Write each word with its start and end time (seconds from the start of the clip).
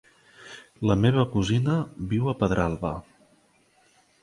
La 0.91 0.95
meva 1.01 1.25
cosina 1.35 1.77
viu 2.15 2.33
a 2.33 2.35
Pedralba. 2.41 2.95